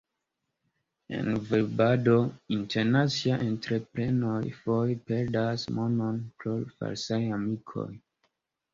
[1.17, 2.15] En varbado,
[2.57, 7.91] internaciaj entreprenoj foje perdas monon pro falsaj amikoj.